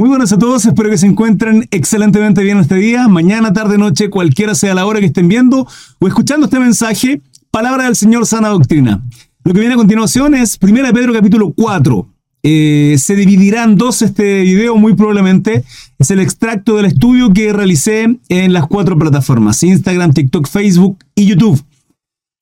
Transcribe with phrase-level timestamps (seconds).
[0.00, 4.08] Muy buenas a todos, espero que se encuentren excelentemente bien este día, mañana, tarde, noche,
[4.08, 8.48] cualquiera sea la hora que estén viendo o escuchando este mensaje, palabra del Señor sana
[8.48, 9.02] doctrina.
[9.44, 12.08] Lo que viene a continuación es 1 Pedro capítulo 4.
[12.42, 15.64] Eh, se dividirá en dos este video muy probablemente.
[15.98, 21.26] Es el extracto del estudio que realicé en las cuatro plataformas, Instagram, TikTok, Facebook y
[21.26, 21.62] YouTube.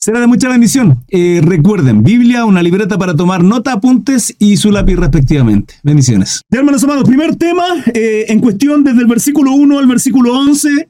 [0.08, 1.04] Será de mucha bendición.
[1.08, 5.74] Eh, recuerden, Biblia, una libreta para tomar nota, apuntes y su lápiz respectivamente.
[5.82, 6.40] Bendiciones.
[6.48, 10.88] Ya hermanos amados, primer tema eh, en cuestión desde el versículo 1 al versículo 11.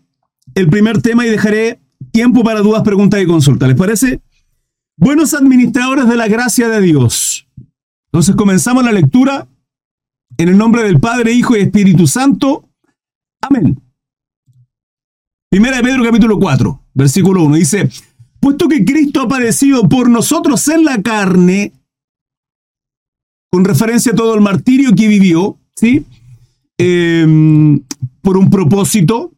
[0.55, 1.81] El primer tema y dejaré
[2.13, 3.69] tiempo para dudas, preguntas y consultas.
[3.69, 4.21] ¿Les parece?
[4.97, 7.49] Buenos administradores de la gracia de Dios.
[8.13, 9.49] Entonces comenzamos la lectura
[10.37, 12.69] en el nombre del Padre, Hijo y Espíritu Santo.
[13.41, 13.83] Amén.
[15.51, 17.57] Primera de Pedro capítulo 4, versículo 1.
[17.57, 17.89] Dice,
[18.41, 21.73] puesto que Cristo ha padecido por nosotros en la carne,
[23.51, 26.05] con referencia a todo el martirio que vivió, ¿sí?
[26.77, 27.81] Em,
[28.21, 29.33] por un propósito,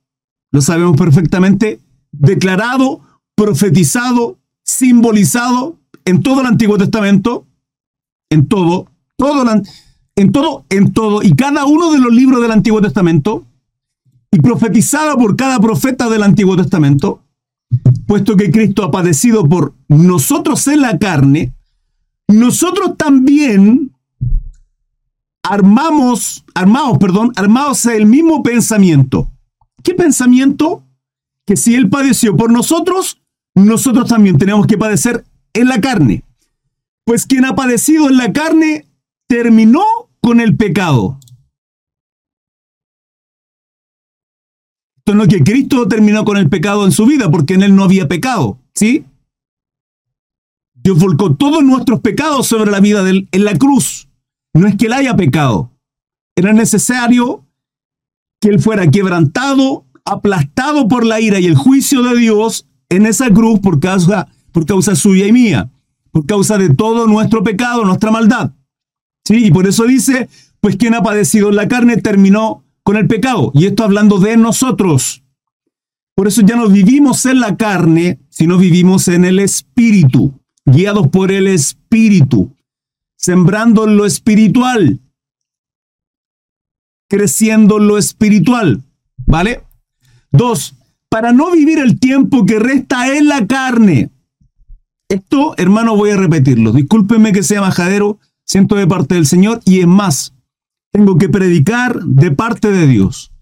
[0.53, 1.81] lo sabemos perfectamente,
[2.13, 3.01] declarado,
[3.37, 7.47] profetizado, simbolizado en todo el Antiguo Testamento,
[8.31, 9.45] en todo, todo,
[10.17, 13.47] en todo, en todo, y cada uno de los libros del Antiguo Testamento,
[14.33, 17.23] y profetizado por cada profeta del Antiguo Testamento,
[18.07, 21.55] puesto que Cristo ha padecido por nosotros en la carne,
[22.29, 23.93] nosotros también
[25.43, 29.31] armamos, armados, perdón, armados el mismo pensamiento.
[29.83, 30.85] ¿Qué pensamiento?
[31.47, 33.21] Que si Él padeció por nosotros,
[33.55, 36.25] nosotros también tenemos que padecer en la carne.
[37.05, 38.87] Pues quien ha padecido en la carne
[39.27, 39.85] terminó
[40.21, 41.20] con el pecado.
[45.15, 48.09] No que Cristo terminó con el pecado en su vida, porque en él no había
[48.09, 49.05] pecado, ¿sí?
[50.75, 54.09] Dios volcó todos nuestros pecados sobre la vida en la cruz.
[54.55, 55.71] No es que él haya pecado.
[56.37, 57.45] Era necesario
[58.41, 63.31] que él fuera quebrantado, aplastado por la ira y el juicio de Dios en esa
[63.31, 65.71] cruz por causa, por causa suya y mía,
[66.11, 68.53] por causa de todo nuestro pecado, nuestra maldad.
[69.25, 69.47] ¿Sí?
[69.47, 70.29] Y por eso dice,
[70.61, 73.51] pues quien ha padecido en la carne terminó con el pecado.
[73.55, 75.23] Y esto hablando de nosotros.
[76.15, 81.33] Por eso ya no vivimos en la carne, sino vivimos en el espíritu, guiados por
[81.33, 82.55] el espíritu,
[83.17, 85.01] sembrando lo espiritual,
[87.09, 88.83] creciendo lo espiritual.
[89.27, 89.63] ¿Vale?
[90.31, 90.75] Dos,
[91.09, 94.11] para no vivir el tiempo que resta en la carne.
[95.09, 96.73] Esto, hermano, voy a repetirlo.
[96.73, 100.35] Discúlpenme que sea majadero, siento de parte del Señor y es más,
[100.93, 103.33] tengo que predicar de parte de Dios.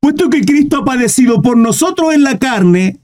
[0.00, 3.00] Puesto que Cristo ha padecido por nosotros en la carne,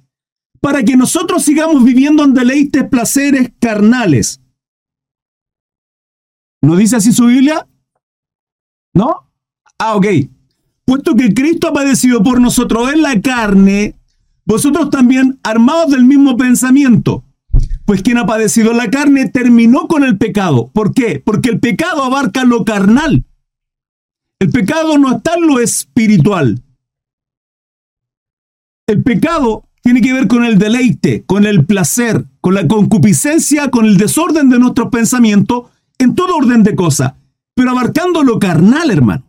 [0.60, 4.40] para que nosotros sigamos viviendo en deleites, placeres carnales.
[6.62, 7.66] ¿No dice así su Biblia?
[8.94, 9.30] ¿No?
[9.78, 10.06] Ah, ok.
[10.86, 13.96] Puesto que Cristo ha padecido por nosotros en la carne,
[14.46, 17.24] vosotros también armados del mismo pensamiento.
[17.84, 20.70] Pues quien ha padecido en la carne terminó con el pecado.
[20.72, 21.20] ¿Por qué?
[21.22, 23.26] Porque el pecado abarca lo carnal.
[24.40, 26.62] El pecado no está en lo espiritual.
[28.86, 33.86] El pecado tiene que ver con el deleite, con el placer, con la concupiscencia, con
[33.86, 35.64] el desorden de nuestros pensamientos,
[35.98, 37.12] en todo orden de cosas,
[37.54, 39.24] pero abarcando lo carnal, hermano.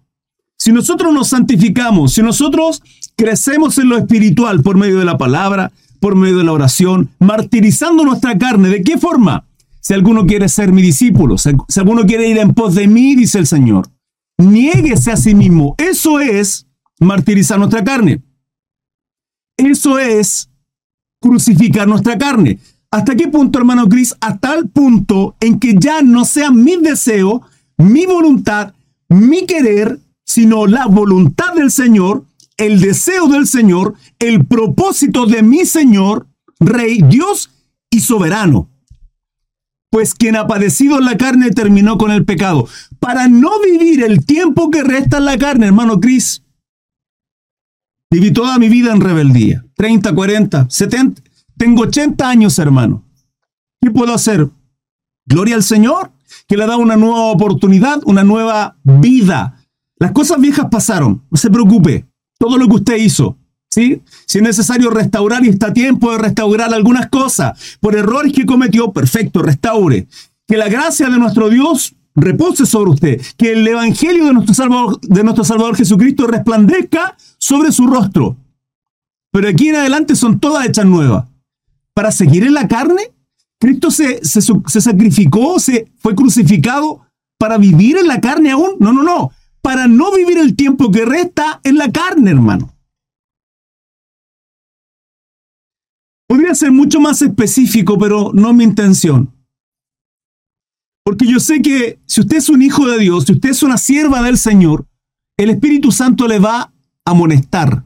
[0.58, 2.82] Si nosotros nos santificamos, si nosotros
[3.16, 8.04] crecemos en lo espiritual por medio de la palabra, por medio de la oración, martirizando
[8.04, 9.46] nuestra carne, ¿de qué forma?
[9.82, 13.40] Si alguno quiere ser mi discípulo, si alguno quiere ir en pos de mí, dice
[13.40, 13.88] el Señor,
[14.38, 15.76] Niéguese a sí mismo.
[15.78, 16.68] Eso es
[17.00, 18.22] martirizar nuestra carne.
[19.58, 20.50] Eso es
[21.22, 22.60] crucificar nuestra carne.
[22.92, 24.16] ¿Hasta qué punto, hermano Cris?
[24.22, 27.42] Hasta el punto en que ya no sea mi deseo,
[27.78, 28.74] mi voluntad,
[29.10, 32.26] mi querer, sino la voluntad del Señor,
[32.58, 36.28] el deseo del Señor, el propósito de mi Señor,
[36.60, 37.52] Rey, Dios
[37.90, 38.70] y soberano
[39.96, 42.68] pues quien ha padecido la carne terminó con el pecado.
[43.00, 46.44] Para no vivir el tiempo que resta en la carne, hermano Cris,
[48.12, 49.66] viví toda mi vida en rebeldía.
[49.78, 51.22] 30, 40, 70,
[51.56, 53.06] tengo 80 años, hermano.
[53.80, 54.50] ¿Qué puedo hacer?
[55.26, 56.12] Gloria al Señor,
[56.46, 59.64] que le da una nueva oportunidad, una nueva vida.
[59.98, 62.06] Las cosas viejas pasaron, no se preocupe.
[62.38, 63.38] Todo lo que usted hizo,
[63.76, 68.92] si es necesario restaurar y está tiempo de restaurar algunas cosas por errores que cometió,
[68.92, 70.08] perfecto, restaure.
[70.48, 73.22] Que la gracia de nuestro Dios repose sobre usted.
[73.38, 78.38] Que el Evangelio de nuestro Salvador, de nuestro Salvador Jesucristo resplandezca sobre su rostro.
[79.32, 81.26] Pero aquí en adelante son todas hechas nuevas.
[81.94, 83.12] Para seguir en la carne,
[83.60, 87.02] Cristo se, se sacrificó, se fue crucificado
[87.38, 88.76] para vivir en la carne aún.
[88.80, 89.32] No, no, no.
[89.62, 92.75] para no vivir el tiempo que resta en la carne, hermano.
[96.28, 99.32] Podría ser mucho más específico, pero no mi intención.
[101.04, 103.78] Porque yo sé que si usted es un hijo de Dios, si usted es una
[103.78, 104.88] sierva del Señor,
[105.38, 106.72] el Espíritu Santo le va a
[107.06, 107.86] amonestar.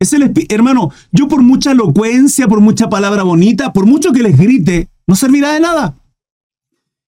[0.00, 4.38] Es el hermano, yo por mucha elocuencia, por mucha palabra bonita, por mucho que les
[4.38, 5.96] grite, no servirá de nada.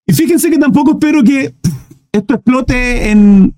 [0.07, 1.55] Y fíjense que tampoco espero que
[2.11, 3.55] esto explote en,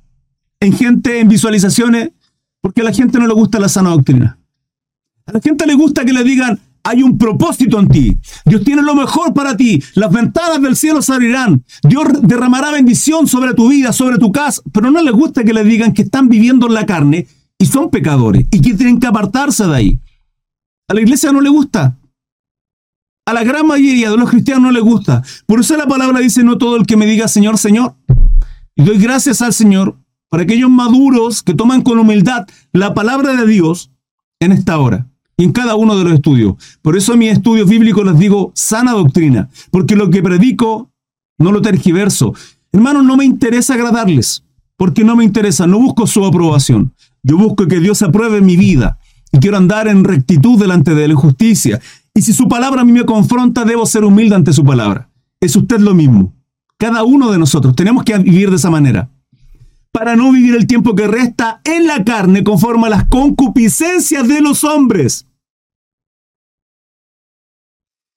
[0.61, 2.11] en gente, en visualizaciones,
[2.61, 4.39] porque a la gente no le gusta la sana doctrina.
[5.27, 8.17] A la gente le gusta que le digan, hay un propósito en ti.
[8.45, 9.83] Dios tiene lo mejor para ti.
[9.95, 11.65] Las ventanas del cielo se abrirán.
[11.89, 14.63] Dios derramará bendición sobre tu vida, sobre tu casa.
[14.73, 17.27] Pero no les gusta que le digan que están viviendo en la carne
[17.59, 20.01] y son pecadores y que tienen que apartarse de ahí.
[20.89, 21.99] A la iglesia no le gusta.
[23.25, 25.23] A la gran mayoría de los cristianos no le gusta.
[25.47, 27.95] Por eso la palabra dice, no todo el que me diga Señor, Señor.
[28.75, 29.97] Y doy gracias al Señor
[30.29, 33.93] para aquellos maduros que toman con humildad la palabra de Dios
[34.41, 35.12] en esta hora
[35.45, 36.55] en cada uno de los estudios.
[36.83, 40.91] Por eso en mis estudios bíblicos les digo sana doctrina, porque lo que predico
[41.39, 42.35] no lo tergiverso.
[42.73, 44.45] Hermanos, no me interesa agradarles,
[44.77, 46.93] porque no me interesa, no busco su aprobación.
[47.23, 48.99] Yo busco que Dios apruebe mi vida
[49.31, 51.81] y quiero andar en rectitud delante de la justicia.
[52.15, 55.09] Y si su palabra a mí me confronta, debo ser humilde ante su palabra.
[55.41, 56.33] Es usted lo mismo.
[56.79, 59.09] Cada uno de nosotros tenemos que vivir de esa manera
[59.93, 64.41] para no vivir el tiempo que resta en la carne conforme a las concupiscencias de
[64.41, 65.27] los hombres,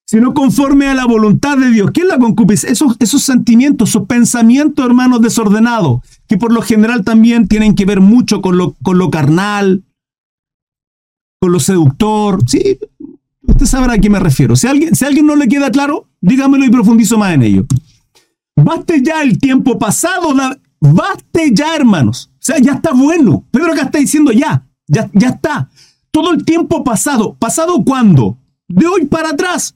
[0.06, 1.90] sino conforme a la voluntad de Dios.
[1.92, 2.72] ¿Qué es la concupiscencia?
[2.72, 8.00] Esos, esos sentimientos, esos pensamientos, hermanos, desordenados, que por lo general también tienen que ver
[8.00, 9.84] mucho con lo, con lo carnal,
[11.40, 12.38] con lo seductor.
[12.46, 12.78] Sí,
[13.42, 14.54] usted sabrá a qué me refiero.
[14.54, 17.66] Si a alguien, si alguien no le queda claro, dígamelo y profundizo más en ello.
[18.56, 20.34] Baste ya el tiempo pasado
[20.80, 22.30] Baste ya, hermanos.
[22.34, 23.44] O sea, ya está bueno.
[23.50, 25.68] Pedro acá está diciendo ya, ya, ya está.
[26.10, 27.34] Todo el tiempo pasado.
[27.34, 28.38] ¿Pasado cuándo?
[28.68, 29.75] De hoy para atrás.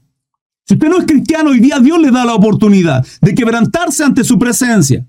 [0.71, 4.23] Si usted no es cristiano, hoy día Dios le da la oportunidad de quebrantarse ante
[4.23, 5.05] su presencia.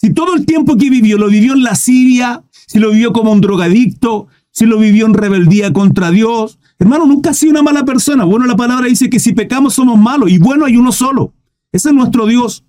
[0.00, 3.42] Si todo el tiempo que vivió lo vivió en lascivia, si lo vivió como un
[3.42, 8.24] drogadicto, si lo vivió en rebeldía contra Dios, hermano, nunca ha sido una mala persona.
[8.24, 11.34] Bueno, la palabra dice que si pecamos somos malos y bueno hay uno solo.
[11.70, 12.64] Ese es nuestro Dios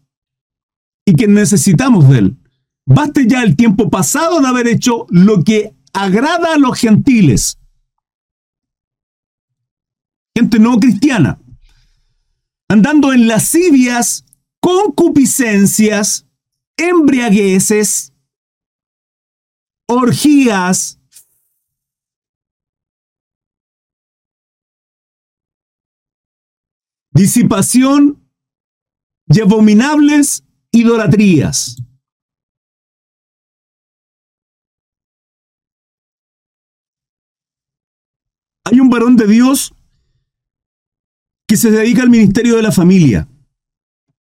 [1.05, 2.37] y que necesitamos de Él.
[2.85, 7.57] Baste ya el tiempo pasado de haber hecho lo que agrada a los gentiles.
[10.37, 11.41] Gente no cristiana.
[12.69, 14.23] Andando en lascivias,
[14.59, 16.27] concupiscencias,
[16.77, 18.13] embriagueces,
[19.87, 20.99] orgías,
[27.09, 28.23] disipación
[29.29, 31.77] y abominables idolatrías.
[38.65, 39.73] Hay un varón de Dios
[41.47, 43.27] que se dedica al ministerio de la familia,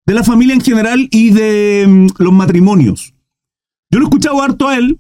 [0.05, 3.13] de la familia en general y de mm, los matrimonios.
[3.91, 4.97] Yo lo he escuchado harto a él,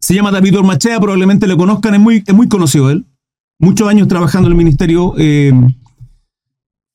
[0.00, 3.06] se llama David Ormachea, probablemente le conozcan, es muy, es muy conocido él,
[3.58, 5.52] muchos años trabajando en el ministerio eh,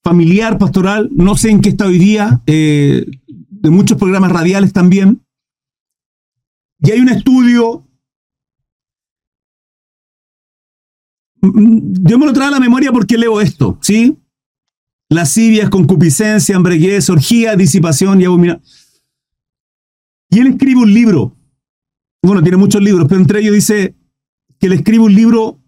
[0.04, 5.22] familiar, pastoral, no sé en qué está hoy día, eh, de muchos programas radiales también.
[6.80, 7.88] Y hay un estudio,
[11.42, 14.18] yo me lo traigo a la memoria porque leo esto, ¿sí?
[15.10, 18.64] Lascivias, concupiscencia, embreguez, orgía, disipación y abominación.
[20.30, 21.36] Y él escribe un libro.
[22.24, 23.96] Bueno, tiene muchos libros, pero entre ellos dice
[24.60, 25.60] que le escribe un libro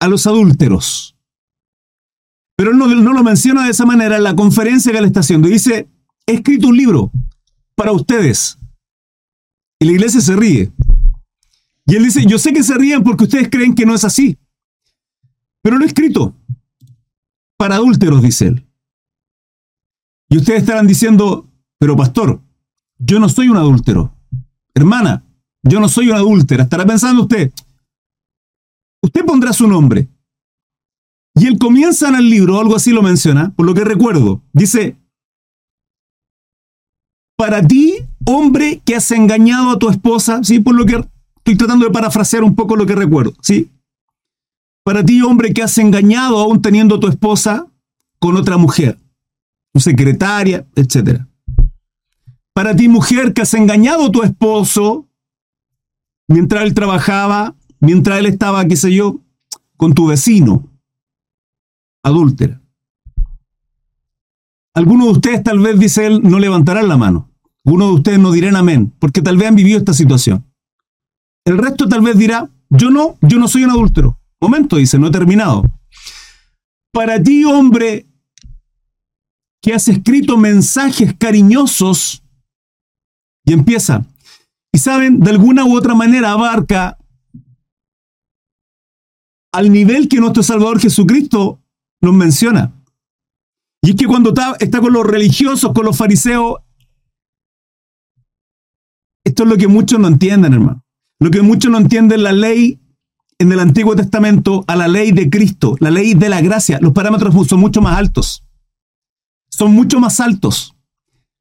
[0.00, 1.16] a los adúlteros.
[2.56, 5.48] Pero él no, lo menciona de esa manera en la conferencia que él está haciendo.
[5.48, 5.88] Dice,
[6.26, 7.10] he escrito un libro
[7.74, 8.58] para ustedes.
[9.80, 10.72] Y la iglesia se ríe.
[11.86, 14.38] Y él dice, yo sé que se ríen porque ustedes creen que no es así.
[15.62, 16.34] Pero lo he escrito
[17.56, 18.66] para adúlteros, dice él.
[20.28, 22.40] Y ustedes estarán diciendo, pero pastor,
[22.98, 24.14] yo no soy un adúltero.
[24.74, 25.24] Hermana,
[25.62, 26.64] yo no soy una adúltera.
[26.64, 27.52] Estará pensando usted,
[29.02, 30.08] usted pondrá su nombre.
[31.34, 34.42] Y él comienza en el libro, algo así lo menciona, por lo que recuerdo.
[34.52, 34.96] Dice,
[37.36, 40.60] para ti, hombre que has engañado a tu esposa, ¿sí?
[40.60, 41.04] Por lo que
[41.44, 43.70] estoy tratando de parafrasear un poco lo que recuerdo, ¿sí?
[44.82, 47.66] Para ti, hombre que has engañado aún teniendo tu esposa
[48.18, 48.98] con otra mujer,
[49.74, 51.20] tu secretaria, etc.
[52.54, 55.06] Para ti, mujer que has engañado a tu esposo
[56.28, 59.20] mientras él trabajaba, mientras él estaba, qué sé yo,
[59.76, 60.66] con tu vecino
[62.02, 62.62] adúltera.
[64.72, 67.30] Algunos de ustedes tal vez, dice él, no levantarán la mano.
[67.64, 70.44] Uno de ustedes no dirán amén, porque tal vez han vivido esta situación.
[71.44, 74.18] El resto tal vez dirá, yo no, yo no soy un adúltero.
[74.40, 75.62] Momento, dice, no he terminado.
[76.92, 78.06] Para ti, hombre,
[79.60, 82.22] que has escrito mensajes cariñosos,
[83.46, 84.06] y empieza,
[84.72, 86.98] y saben, de alguna u otra manera abarca
[89.52, 91.62] al nivel que nuestro Salvador Jesucristo
[92.00, 92.72] nos menciona.
[93.82, 96.56] Y es que cuando está, está con los religiosos, con los fariseos,
[99.24, 100.83] esto es lo que muchos no entienden, hermano.
[101.20, 102.78] Lo que muchos no entienden la ley
[103.38, 106.78] en el Antiguo Testamento a la ley de Cristo, la ley de la gracia.
[106.80, 108.44] Los parámetros son mucho más altos.
[109.50, 110.74] Son mucho más altos.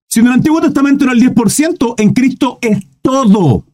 [0.07, 3.65] Si en el Antiguo Testamento era el 10%, en Cristo es todo.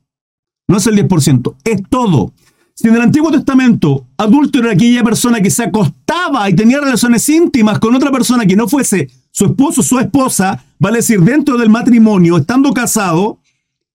[0.68, 2.34] No es el 10%, es todo.
[2.74, 7.28] Si en el Antiguo Testamento adúltero era aquella persona que se acostaba y tenía relaciones
[7.28, 11.58] íntimas con otra persona que no fuese su esposo o su esposa, vale decir, dentro
[11.58, 13.40] del matrimonio, estando casado,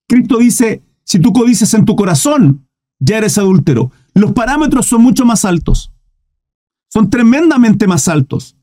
[0.07, 2.67] Cristo dice, si tú codices en tu corazón,
[2.99, 3.93] ya eres adúltero.
[4.15, 5.93] Los parámetros son mucho más altos.
[6.93, 8.57] Son tremendamente más altos.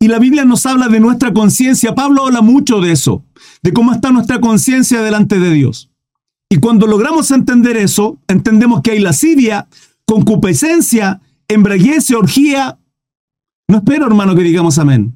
[0.00, 1.94] Y la Biblia nos habla de nuestra conciencia.
[1.94, 3.24] Pablo habla mucho de eso,
[3.62, 5.90] de cómo está nuestra conciencia delante de Dios.
[6.48, 9.68] Y cuando logramos entender eso, entendemos que hay lascivia,
[10.06, 12.78] concupiscencia, embraguez, orgía.
[13.68, 15.14] No espero, hermano, que digamos amén.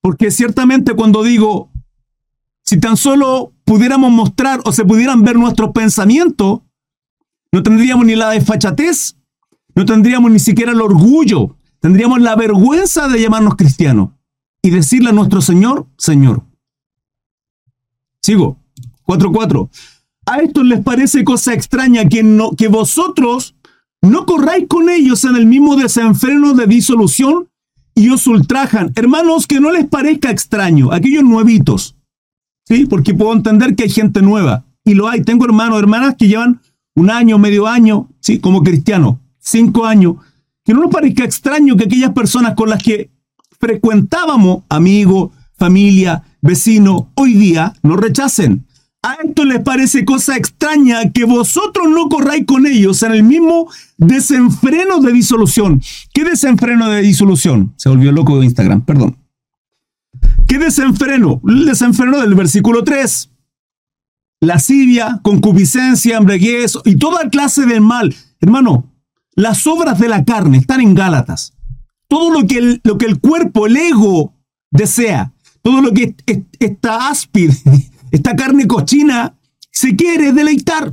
[0.00, 1.69] Porque ciertamente cuando digo,
[2.70, 6.60] si tan solo pudiéramos mostrar o se pudieran ver nuestros pensamientos,
[7.50, 9.16] no tendríamos ni la desfachatez,
[9.74, 14.10] no tendríamos ni siquiera el orgullo, tendríamos la vergüenza de llamarnos cristianos
[14.62, 16.44] y decirle a nuestro Señor, Señor.
[18.22, 18.56] Sigo.
[19.04, 19.68] 4.4
[20.26, 23.56] a estos les parece cosa extraña que, no, que vosotros
[24.00, 27.48] no corráis con ellos en el mismo desenfreno de disolución
[27.96, 28.92] y os ultrajan.
[28.94, 31.96] Hermanos, que no les parezca extraño, aquellos nuevitos,
[32.70, 32.86] ¿sí?
[32.86, 35.22] Porque puedo entender que hay gente nueva, y lo hay.
[35.22, 36.60] Tengo hermanos, hermanas que llevan
[36.94, 38.38] un año, medio año, ¿sí?
[38.38, 40.14] Como cristianos, cinco años.
[40.64, 43.10] Que no nos parezca extraño que aquellas personas con las que
[43.58, 48.66] frecuentábamos, amigos, familia, vecinos, hoy día nos rechacen.
[49.02, 53.70] A esto les parece cosa extraña que vosotros no corráis con ellos en el mismo
[53.96, 55.80] desenfreno de disolución.
[56.12, 57.72] ¿Qué desenfreno de disolución?
[57.76, 59.16] Se volvió loco de Instagram, perdón.
[60.46, 61.40] ¿Qué desenfreno?
[61.46, 63.30] El desenfreno del versículo 3.
[64.40, 68.14] Lascivia, concupiscencia, embriaguez y toda clase de mal.
[68.40, 68.90] Hermano,
[69.34, 71.54] las obras de la carne están en Gálatas.
[72.08, 74.34] Todo lo que el, lo que el cuerpo, el ego
[74.70, 76.14] desea, todo lo que
[76.58, 77.54] está áspide,
[78.10, 79.38] esta carne cochina
[79.70, 80.92] se quiere deleitar.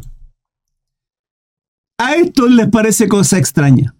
[1.97, 3.95] A esto les parece cosa extraña.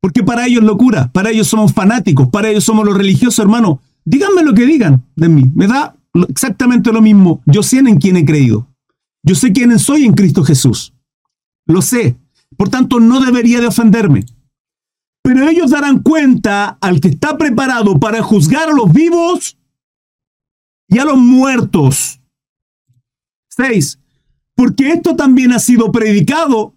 [0.00, 3.82] Porque para ellos locura, para ellos somos fanáticos, para ellos somos los religiosos, hermano.
[4.04, 5.44] Díganme lo que digan de mí.
[5.54, 5.96] Me da
[6.28, 7.42] exactamente lo mismo.
[7.46, 8.68] Yo sé en quién he creído.
[9.22, 10.94] Yo sé quién soy en Cristo Jesús.
[11.66, 12.16] Lo sé.
[12.56, 14.24] Por tanto, no debería de ofenderme.
[15.22, 19.58] Pero ellos darán cuenta al que está preparado para juzgar a los vivos
[20.88, 22.20] y a los muertos.
[23.50, 23.98] 6.
[24.54, 26.74] Porque esto también ha sido predicado.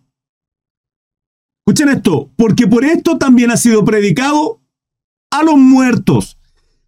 [1.65, 4.61] Escuchen esto, porque por esto también ha sido predicado
[5.31, 6.37] a los muertos,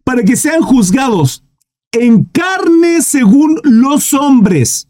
[0.06, 1.42] para que sean juzgados
[1.92, 4.88] en carne según los hombres,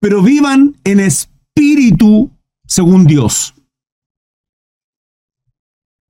[0.00, 2.30] pero vivan en espíritu
[2.66, 3.54] según Dios.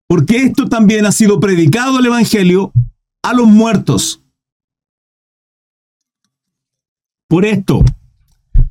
[0.08, 2.73] Porque esto también ha sido predicado el Evangelio
[3.23, 4.23] a los muertos.
[7.28, 7.84] Por esto,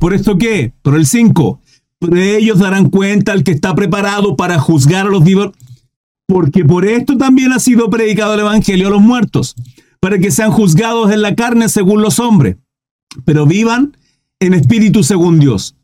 [0.04, 0.74] ¿Por esto qué?
[0.82, 1.62] Por el 5.
[2.00, 5.54] Pero ellos darán cuenta al que está preparado para juzgar a los vivos,
[6.28, 9.56] porque por esto también ha sido predicado el Evangelio a los muertos,
[10.00, 12.58] para que sean juzgados en la carne según los hombres,
[13.26, 13.96] pero vivan
[14.40, 15.76] en espíritu según Dios.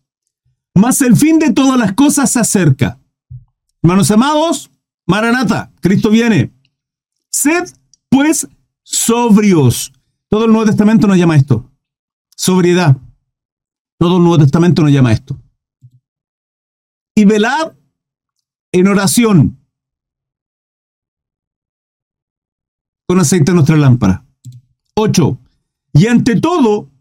[0.76, 3.00] Mas el fin de todas las cosas se acerca.
[3.82, 4.70] Hermanos amados,
[5.06, 6.52] Maranata, Cristo viene.
[7.30, 7.70] Sed,
[8.10, 8.48] pues,
[8.84, 9.94] sobrios.
[10.28, 11.70] Todo el Nuevo Testamento nos llama esto.
[12.36, 12.98] Sobriedad.
[13.98, 15.38] Todo el Nuevo Testamento nos llama esto.
[17.16, 17.74] Y velad
[18.72, 19.59] en oración
[23.10, 24.24] con aceite en nuestra lámpara.
[24.94, 25.40] 8.
[25.94, 26.92] Y ante todo,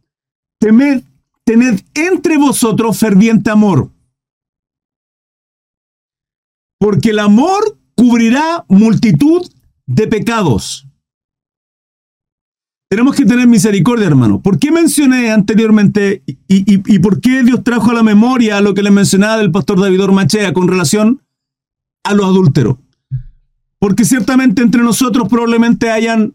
[0.59, 1.03] temed,
[1.45, 3.91] tened entre vosotros ferviente amor.
[6.81, 9.47] Porque el amor cubrirá multitud
[9.85, 10.89] de pecados.
[12.89, 14.41] Tenemos que tener misericordia, hermano.
[14.41, 18.91] ¿Por qué mencioné anteriormente y, por qué Dios trajo a la memoria lo que le
[18.91, 21.23] mencionaba del pastor David Ormachea con relación
[22.03, 22.79] a los adúlteros?
[23.79, 26.35] Porque ciertamente entre nosotros probablemente hayan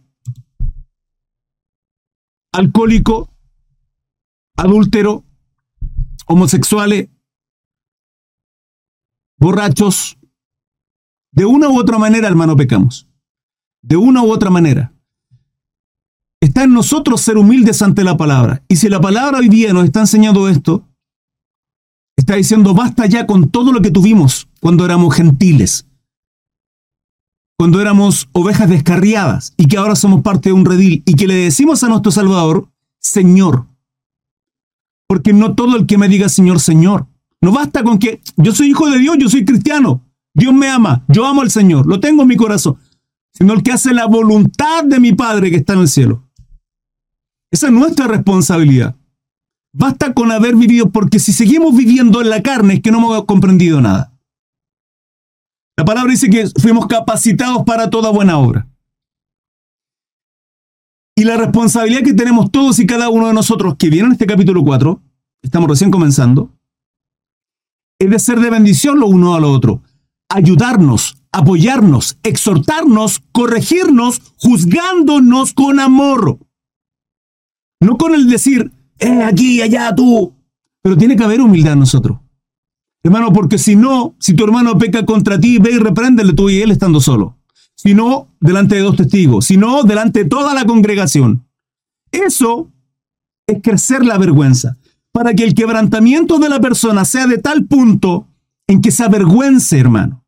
[2.52, 3.30] alcohólicos,
[4.56, 5.26] adúltero,
[6.28, 7.10] homosexuales,
[9.38, 10.18] borrachos.
[11.32, 13.10] De una u otra manera, hermano, pecamos.
[13.82, 14.94] De una u otra manera.
[16.40, 18.64] Está en nosotros ser humildes ante la palabra.
[18.68, 20.88] Y si la palabra hoy día nos está enseñando esto,
[22.16, 25.88] está diciendo, basta ya con todo lo que tuvimos cuando éramos gentiles,
[27.58, 31.36] cuando éramos ovejas descarriadas y que ahora somos parte de un redil y que le
[31.36, 32.68] decimos a nuestro Salvador,
[33.00, 33.68] Señor.
[35.08, 37.08] Porque no todo el que me diga Señor, Señor.
[37.42, 40.02] No basta con que yo soy hijo de Dios, yo soy cristiano,
[40.34, 42.78] Dios me ama, yo amo al Señor, lo tengo en mi corazón,
[43.34, 46.24] sino el que hace la voluntad de mi Padre que está en el cielo.
[47.52, 48.96] Esa es nuestra responsabilidad.
[49.74, 53.26] Basta con haber vivido, porque si seguimos viviendo en la carne es que no hemos
[53.26, 54.13] comprendido nada.
[55.84, 58.66] La palabra dice que fuimos capacitados para toda buena obra.
[61.14, 64.26] Y la responsabilidad que tenemos todos y cada uno de nosotros que vienen en este
[64.26, 65.02] capítulo 4,
[65.42, 66.50] estamos recién comenzando,
[68.00, 69.82] es de ser de bendición lo uno a lo otro.
[70.30, 76.40] Ayudarnos, apoyarnos, exhortarnos, corregirnos, juzgándonos con amor.
[77.82, 80.34] No con el decir, eh, aquí, allá, tú.
[80.82, 82.23] Pero tiene que haber humildad en nosotros.
[83.04, 86.62] Hermano, porque si no, si tu hermano peca contra ti, ve y repréndele tú y
[86.62, 87.38] él estando solo.
[87.76, 89.46] Si no, delante de dos testigos.
[89.46, 91.46] Si no, delante de toda la congregación.
[92.12, 92.72] Eso
[93.46, 94.78] es crecer la vergüenza
[95.12, 98.28] para que el quebrantamiento de la persona sea de tal punto
[98.68, 100.24] en que se avergüence, hermano.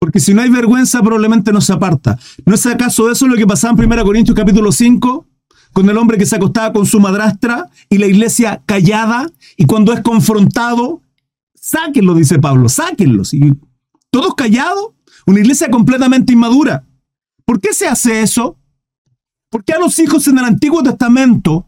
[0.00, 2.18] Porque si no hay vergüenza, probablemente no se aparta.
[2.46, 5.26] ¿No es acaso eso lo que pasaba en 1 Corintios capítulo 5?
[5.72, 9.92] Con el hombre que se acostaba con su madrastra y la iglesia callada, y cuando
[9.92, 11.02] es confrontado,
[11.68, 13.22] sáquenlo, dice Pablo, sáquenlo.
[13.32, 13.52] Y
[14.10, 14.92] todos callados,
[15.26, 16.86] una iglesia completamente inmadura.
[17.44, 18.58] ¿Por qué se hace eso?
[19.50, 21.66] Porque a los hijos en el Antiguo Testamento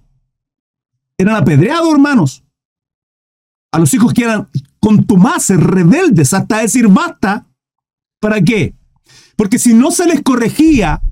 [1.19, 2.45] eran apedreados, hermanos.
[3.73, 4.49] A los hijos que eran
[4.80, 7.47] contumaces, rebeldes, hasta decir basta.
[8.21, 8.75] ¿Para qué?
[9.36, 11.02] Porque si no se les corregía,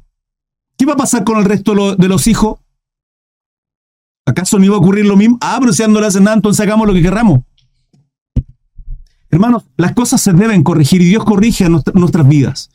[0.76, 2.58] ¿qué va a pasar con el resto de los hijos?
[4.26, 5.38] ¿Acaso no iba a ocurrir lo mismo?
[5.40, 7.40] Ah, pero si no le hacen nada, entonces hagamos lo que querramos.
[9.30, 12.70] Hermanos, las cosas se deben corregir y Dios corrige a nuestras vidas.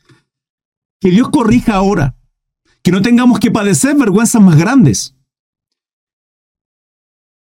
[1.00, 2.16] Que Dios corrija ahora.
[2.82, 5.14] Que no tengamos que padecer vergüenzas más grandes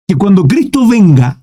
[0.07, 1.41] que cuando Cristo venga,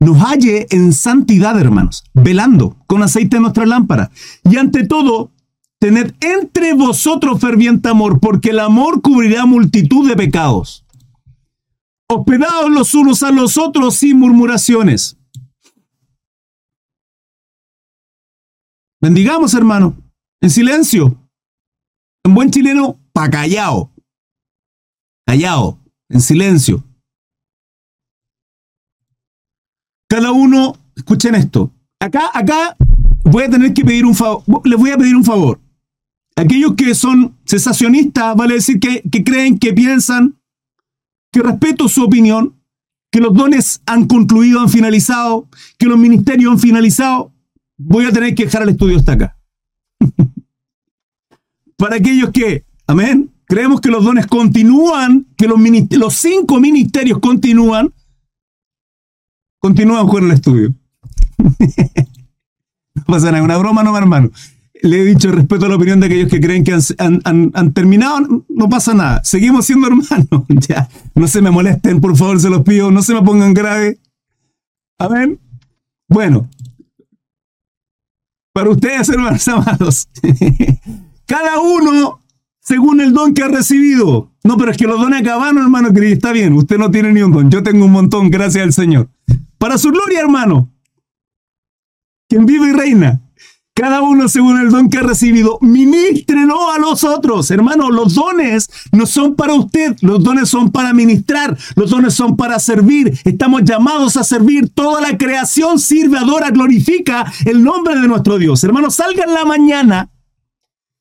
[0.00, 4.10] nos halle en santidad, hermanos, velando con aceite en nuestra lámpara.
[4.44, 5.32] Y ante todo,
[5.80, 10.84] tened entre vosotros ferviente amor, porque el amor cubrirá multitud de pecados.
[12.08, 15.17] Hospedados los unos a los otros sin murmuraciones.
[19.00, 19.96] Bendigamos, hermano,
[20.40, 21.16] en silencio.
[22.24, 23.92] En buen chileno, pa' callao.
[25.26, 26.84] Callao, en silencio.
[30.08, 31.70] Cada uno, escuchen esto.
[32.00, 32.76] Acá, acá
[33.24, 34.42] voy a tener que pedir un favor.
[34.64, 35.60] Les voy a pedir un favor.
[36.34, 40.40] Aquellos que son cesacionistas, vale decir que, que creen, que piensan,
[41.32, 42.60] que respeto su opinión,
[43.10, 47.32] que los dones han concluido, han finalizado, que los ministerios han finalizado,
[47.78, 49.38] voy a tener que dejar el estudio hasta acá.
[51.76, 55.58] Para aquellos que, amén, creemos que los dones continúan, que los,
[55.92, 57.92] los cinco ministerios continúan,
[59.58, 60.74] Continúa con el estudio.
[61.38, 64.30] no pasa nada, una broma no, hermano.
[64.80, 68.68] Le he dicho respeto a la opinión de aquellos que creen que han, terminado, no
[68.68, 69.20] pasa nada.
[69.24, 70.28] Seguimos siendo hermanos.
[70.68, 73.98] ya, no se me molesten, por favor, se los pido, no se me pongan grave.
[74.98, 75.40] Amén.
[76.08, 76.48] Bueno,
[78.58, 80.08] para ustedes, hermanos amados,
[81.26, 82.18] cada uno
[82.58, 84.32] según el don que ha recibido.
[84.42, 87.30] No, pero es que los dones acabaron, hermano, está bien, usted no tiene ni un
[87.30, 89.10] don, yo tengo un montón, gracias al Señor.
[89.58, 90.72] Para su gloria, hermano.
[92.28, 93.20] Quien vive y reina.
[93.78, 97.48] Cada uno según el don que ha recibido, ministrelo a los otros.
[97.52, 102.36] Hermano, los dones no son para usted, los dones son para ministrar, los dones son
[102.36, 103.16] para servir.
[103.24, 104.68] Estamos llamados a servir.
[104.74, 108.64] Toda la creación sirve, adora, glorifica el nombre de nuestro Dios.
[108.64, 110.08] Hermano, salga en la mañana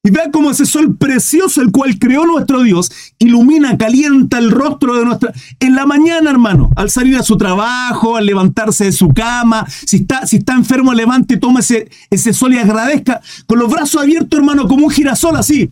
[0.08, 2.89] y vea cómo ese sol precioso, el cual creó nuestro Dios,
[3.20, 5.34] ilumina, calienta el rostro de nuestra...
[5.60, 9.98] En la mañana, hermano, al salir a su trabajo, al levantarse de su cama, si
[9.98, 14.39] está, si está enfermo, levante, toma ese, ese sol y agradezca, con los brazos abiertos,
[14.39, 15.70] hermano, como un girasol así.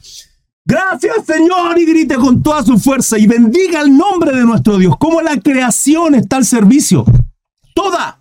[0.66, 4.96] Gracias, Señor, y grite con toda su fuerza y bendiga el nombre de nuestro Dios,
[4.98, 7.06] como la creación está al servicio.
[7.74, 8.20] Toda.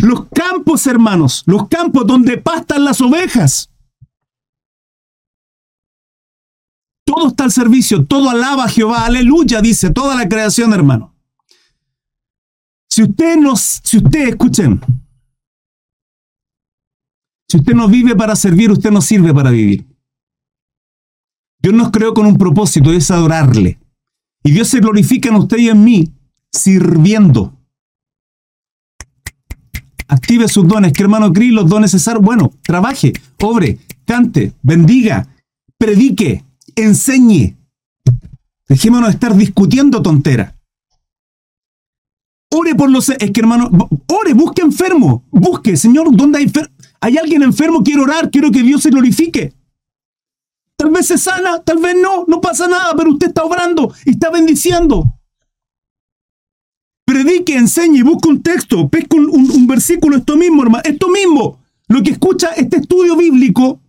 [0.00, 3.70] Los campos, hermanos, los campos donde pastan las ovejas
[7.12, 11.12] Todo está al servicio, todo alaba a Jehová, aleluya, dice toda la creación, hermano.
[12.88, 14.80] Si usted no, si usted, escuchen,
[17.48, 19.84] si usted no vive para servir, usted no sirve para vivir.
[21.60, 23.80] Dios nos creó con un propósito, es adorarle.
[24.44, 26.14] Y Dios se glorifica en usted y en mí,
[26.52, 27.58] sirviendo.
[30.06, 32.24] Active sus dones, que hermano Cris, los dones necesarios.
[32.24, 35.26] Bueno, trabaje, obre, cante, bendiga,
[35.76, 36.44] predique,
[36.84, 37.56] enseñe.
[38.68, 40.54] Dejémonos de estar discutiendo tonteras.
[42.52, 43.08] Ore por los...
[43.08, 43.70] Es que hermano,
[44.06, 45.24] ore, busque enfermo.
[45.30, 46.74] Busque, Señor, ¿dónde hay enfermo?
[47.00, 47.82] ¿Hay alguien enfermo?
[47.82, 49.54] Quiero orar, quiero que Dios se glorifique.
[50.76, 54.10] Tal vez se sana, tal vez no, no pasa nada, pero usted está obrando y
[54.10, 55.04] está bendiciendo.
[57.04, 61.58] Predique, enseñe, busque un texto, pesca un, versículo, esto mismo, hermano, esto mismo.
[61.88, 63.80] Lo que escucha este estudio bíblico,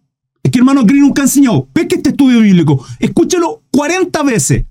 [0.43, 4.65] es que hermano Green nunca enseñó, pesque este estudio bíblico, escúchelo 40 veces.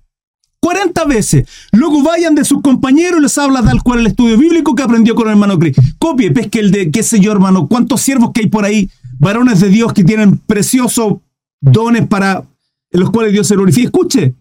[0.61, 1.49] 40 veces.
[1.73, 5.15] Luego vayan de sus compañeros y les habla tal cual el estudio bíblico que aprendió
[5.15, 5.75] con el hermano Cris.
[5.99, 9.61] Copie, pesque el de, qué sé yo, hermano, cuántos siervos que hay por ahí, varones
[9.61, 11.15] de Dios que tienen preciosos
[11.61, 12.45] dones para
[12.91, 13.87] los cuales Dios se glorifica.
[13.87, 14.35] Escuche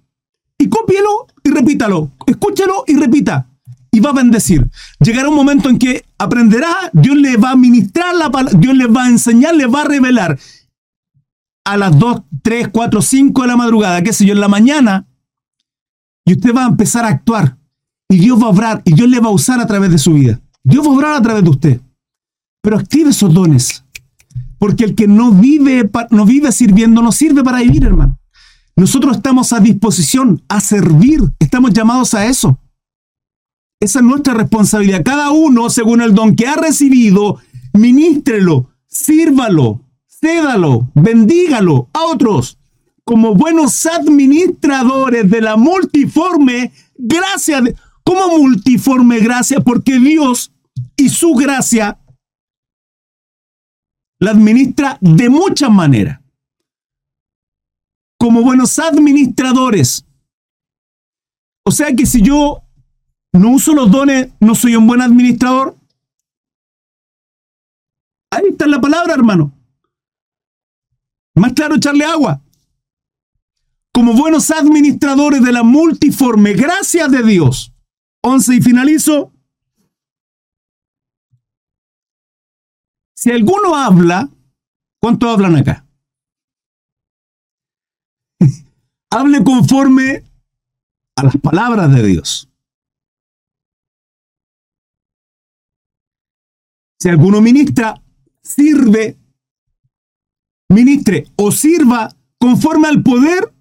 [0.57, 2.11] y cópielo y repítalo.
[2.25, 3.47] Escúchelo y repita.
[3.91, 4.69] Y va a bendecir.
[4.99, 8.85] Llegará un momento en que aprenderá, Dios le va a ministrar la palabra, Dios le
[8.85, 10.37] va a enseñar, le va a revelar.
[11.69, 15.07] A las 2, 3, 4, 5 de la madrugada, qué sé yo, en la mañana,
[16.25, 17.57] y usted va a empezar a actuar.
[18.09, 20.13] Y Dios va a obrar y Dios le va a usar a través de su
[20.13, 20.41] vida.
[20.63, 21.81] Dios va a obrar a través de usted.
[22.61, 23.85] Pero active esos dones.
[24.57, 28.19] Porque el que no vive, no vive sirviendo no sirve para vivir, hermano.
[28.75, 31.21] Nosotros estamos a disposición a servir.
[31.37, 32.59] Estamos llamados a eso.
[33.79, 35.03] Esa es nuestra responsabilidad.
[35.03, 37.37] Cada uno, según el don que ha recibido,
[37.73, 39.81] ministrelo, sírvalo,
[40.21, 42.59] cédalo, bendígalo a otros
[43.09, 47.59] como buenos administradores de la multiforme gracia.
[47.59, 49.61] De, ¿Cómo multiforme gracia?
[49.61, 50.51] Porque Dios
[50.95, 51.99] y su gracia
[54.19, 56.21] la administra de muchas maneras.
[58.19, 60.05] Como buenos administradores.
[61.65, 62.61] O sea que si yo
[63.33, 65.75] no uso los dones, no soy un buen administrador.
[68.31, 69.58] Ahí está la palabra, hermano.
[71.39, 72.41] Más claro, echarle agua
[73.99, 77.73] como buenos administradores de la multiforme gracia de Dios.
[78.21, 79.33] 11 y finalizo.
[83.13, 84.29] Si alguno habla,
[85.01, 85.85] ¿cuánto hablan acá?
[89.11, 90.23] Hable conforme
[91.17, 92.49] a las palabras de Dios.
[97.01, 98.01] Si alguno ministra,
[98.41, 99.17] sirve,
[100.69, 103.53] ministre o sirva conforme al poder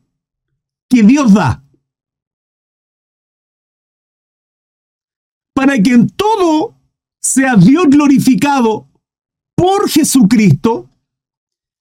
[0.88, 1.62] que Dios da.
[5.54, 6.76] Para que en todo
[7.20, 8.88] sea Dios glorificado
[9.56, 10.88] por Jesucristo,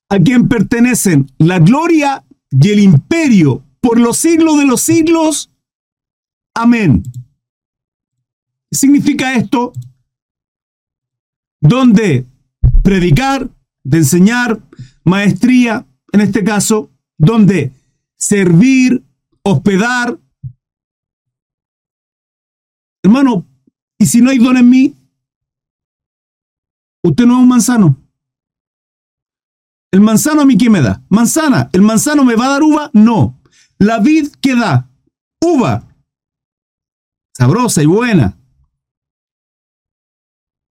[0.09, 5.51] a quien pertenecen la gloria y el imperio por los siglos de los siglos.
[6.55, 7.03] Amén.
[8.69, 9.73] ¿Qué significa esto?
[11.61, 12.25] Donde
[12.83, 13.49] predicar,
[13.83, 14.61] de enseñar,
[15.07, 17.71] maestría, en este caso, donde
[18.15, 19.03] servir,
[19.41, 20.19] hospedar.
[23.03, 23.45] Hermano,
[23.97, 24.95] ¿y si no hay don en mí?
[27.03, 27.95] Usted no es un manzano.
[29.91, 31.01] ¿El manzano a mí qué me da?
[31.07, 31.69] Manzana.
[31.71, 32.91] ¿El manzano me va a dar uva?
[32.93, 33.39] No.
[33.77, 34.89] La vid que da
[35.41, 35.87] uva.
[37.33, 38.37] Sabrosa y buena.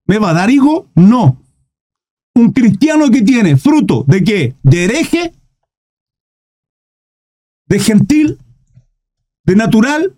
[0.07, 0.89] ¿Me va a dar higo?
[0.95, 1.42] No.
[2.35, 4.55] Un cristiano que tiene fruto de qué?
[4.63, 5.33] De hereje
[7.67, 8.37] de gentil,
[9.45, 10.15] de natural,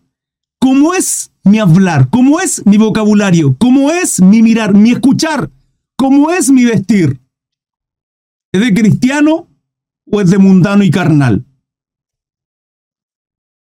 [0.59, 5.49] cómo es mi hablar, cómo es mi vocabulario, cómo es mi mirar, mi escuchar,
[5.95, 7.21] cómo es mi vestir.
[8.51, 9.47] ¿Es de cristiano
[10.11, 11.45] o es de mundano y carnal?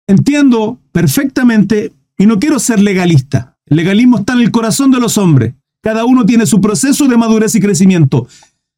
[0.07, 3.57] Entiendo perfectamente y no quiero ser legalista.
[3.65, 5.55] El legalismo está en el corazón de los hombres.
[5.85, 8.27] Cada uno tiene su proceso de madurez y crecimiento.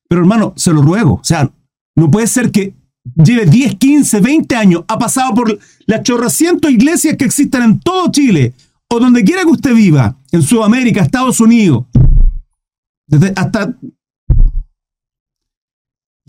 [0.09, 1.13] Pero hermano, se lo ruego.
[1.13, 1.49] O sea,
[1.95, 2.73] no puede ser que
[3.15, 8.11] lleve 10, 15, 20 años, ha pasado por las chorrocientos iglesias que existen en todo
[8.11, 8.53] Chile,
[8.89, 11.85] o donde quiera que usted viva, en Sudamérica, Estados Unidos,
[13.07, 13.73] desde hasta...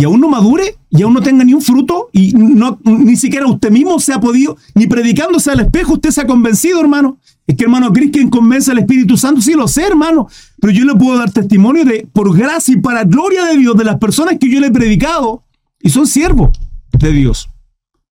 [0.01, 3.47] Y aún no madure, y aún no tenga ni un fruto, y no, ni siquiera
[3.49, 7.19] usted mismo se ha podido, ni predicándose al espejo, usted se ha convencido, hermano.
[7.49, 9.41] Es que, hermano, ¿crees quien convence al Espíritu Santo?
[9.41, 10.29] Sí, lo sé, hermano.
[10.61, 13.85] Pero yo le puedo dar testimonio de, por gracia y para gloria de Dios, de
[13.85, 15.43] las personas que yo le he predicado,
[15.81, 16.57] y son siervos
[16.93, 17.49] de Dios.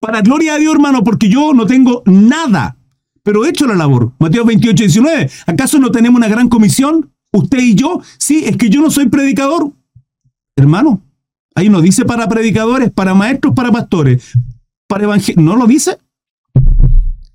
[0.02, 2.76] Para gloria de Dios, hermano, porque yo no tengo nada,
[3.24, 4.12] pero he hecho la labor.
[4.20, 5.30] Mateo 28, 19.
[5.46, 7.12] ¿Acaso no tenemos una gran comisión?
[7.32, 8.02] Usted y yo.
[8.18, 9.72] Sí, es que yo no soy predicador.
[10.58, 11.02] Hermano,
[11.58, 14.34] ahí no dice para predicadores, para maestros, para pastores,
[14.88, 15.44] para evangelistas.
[15.44, 15.98] ¿No lo dice?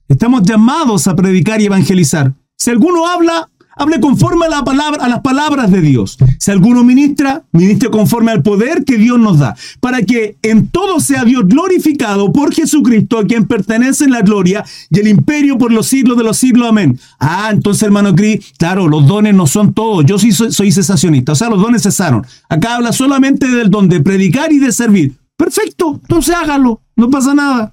[0.07, 2.33] Estamos llamados a predicar y evangelizar.
[2.57, 6.19] Si alguno habla, hable conforme a, la palabra, a las palabras de Dios.
[6.39, 11.01] Si alguno ministra, ministre conforme al poder que Dios nos da, para que en todo
[11.01, 15.87] sea Dios glorificado por Jesucristo, a quien pertenece la gloria y el imperio por los
[15.87, 16.69] siglos de los siglos.
[16.69, 16.99] Amén.
[17.19, 20.05] Ah, entonces, hermano Cris, claro, los dones no son todos.
[20.07, 22.27] Yo soy, soy cesacionista, o sea, los dones cesaron.
[22.49, 25.17] Acá habla solamente del don de predicar y de servir.
[25.37, 27.73] Perfecto, entonces hágalo, no pasa nada.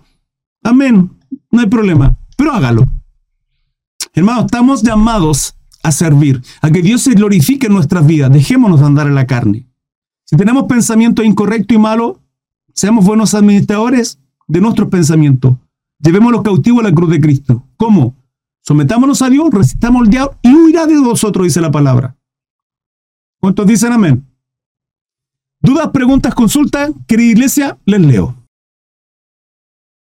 [0.64, 1.12] Amén,
[1.52, 2.86] no hay problema, pero hágalo.
[4.14, 8.32] Hermano, estamos llamados a servir, a que Dios se glorifique en nuestras vidas.
[8.32, 9.68] Dejémonos de andar en la carne.
[10.26, 12.22] Si tenemos pensamiento incorrecto y malo,
[12.74, 15.58] seamos buenos administradores de nuestros pensamientos.
[16.00, 17.64] Llevémoslos cautivos a la cruz de Cristo.
[17.78, 18.16] ¿Cómo?
[18.62, 22.16] Sometámonos a Dios, resistamos al diablo y huirá de vosotros, dice la palabra.
[23.40, 24.26] ¿Cuántos dicen amén?
[25.62, 26.92] ¿Dudas, preguntas, consultas?
[27.08, 28.39] Querida iglesia, les leo.